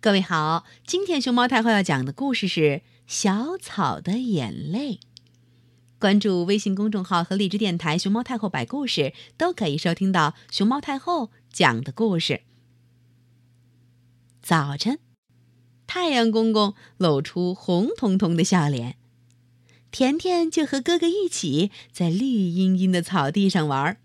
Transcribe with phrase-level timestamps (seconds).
[0.00, 2.60] 各位好，今天熊猫太后要讲的故事是
[3.08, 4.92] 《小草的眼泪》。
[5.98, 12.42] 关注微信公众号和荔枝电台“熊猫太后摆故事”，都可以收听到熊猫太后讲的故事。
[14.40, 15.00] 早晨，
[15.88, 18.96] 太阳公公露出红彤彤的笑脸，
[19.90, 23.96] 甜甜就和哥哥一起在绿茵茵的草地上玩。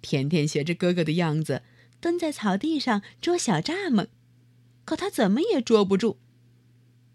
[0.00, 1.64] 甜甜学着哥哥的样子，
[2.00, 4.06] 蹲在草地上捉小蚱蜢。
[4.86, 6.18] 可他怎么也捉不住。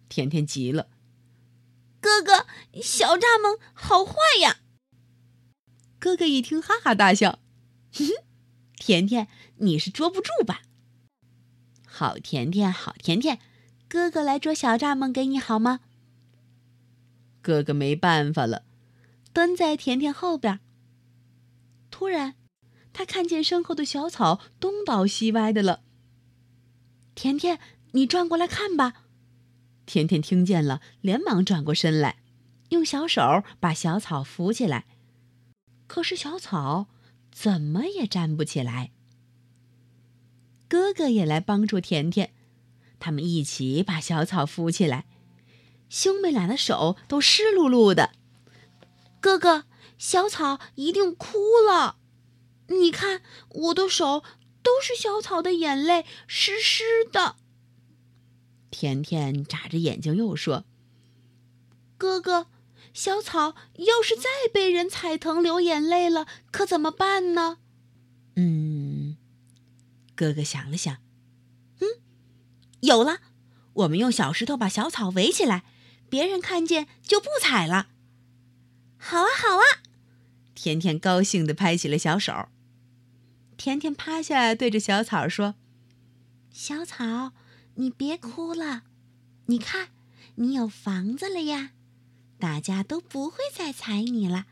[0.07, 0.89] 甜甜急了
[1.99, 2.45] ：“哥哥，
[2.83, 4.57] 小蚱蜢好坏呀！”
[5.97, 7.39] 哥哥一听，哈哈大笑
[7.93, 8.13] ：“哼哼，
[8.75, 10.61] 甜甜，你是捉不住吧？
[11.85, 13.39] 好，甜甜，好，甜甜，
[13.87, 15.79] 哥哥来捉小蚱蜢给你好吗？”
[17.41, 18.65] 哥哥没办法了，
[19.31, 20.59] 蹲在甜甜后边。
[21.89, 22.35] 突然，
[22.91, 25.83] 他看见身后的小草东倒西歪的了。
[27.21, 27.59] 甜甜，
[27.91, 29.03] 你转过来看吧。
[29.85, 32.17] 甜甜听见了，连忙转过身来，
[32.69, 34.87] 用小手把小草扶起来。
[35.85, 36.87] 可是小草
[37.31, 38.89] 怎么也站不起来。
[40.67, 42.33] 哥哥也来帮助甜甜，
[42.99, 45.05] 他们一起把小草扶起来。
[45.89, 48.13] 兄妹俩的手都湿漉漉的。
[49.19, 49.65] 哥哥，
[49.99, 51.37] 小草一定哭
[51.69, 51.97] 了。
[52.69, 54.23] 你看，我的手。
[54.63, 57.35] 都是小草的眼泪，湿湿的。
[58.69, 60.65] 甜甜眨着眼睛又说
[61.97, 62.47] ：“哥哥，
[62.93, 67.57] 小草要是再被人踩疼流眼泪了，可怎么办呢？”
[68.35, 69.17] 嗯，
[70.15, 70.97] 哥哥想了想，
[71.79, 71.87] 嗯，
[72.79, 73.19] 有了，
[73.73, 75.65] 我们用小石头把小草围起来，
[76.09, 77.89] 别人看见就不踩了。
[78.97, 79.83] 好啊，好啊！
[80.55, 82.47] 甜甜高兴地拍起了小手。
[83.63, 85.53] 甜甜趴下，对着小草说
[86.51, 87.33] ：“小草，
[87.75, 88.85] 你别哭了，
[89.45, 89.89] 你看，
[90.33, 91.69] 你有房子了呀，
[92.39, 94.47] 大家都不会再踩你了，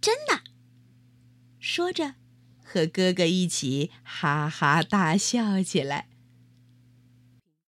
[0.00, 0.42] 真的。”
[1.58, 2.14] 说着，
[2.62, 6.06] 和哥哥一起哈哈大笑起来。